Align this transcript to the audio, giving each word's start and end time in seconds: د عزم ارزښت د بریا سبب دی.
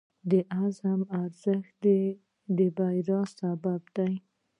د 0.29 0.31
عزم 0.59 0.99
ارزښت 1.23 1.83
د 2.57 2.59
بریا 2.77 3.19
سبب 3.37 3.81
دی. 3.95 4.13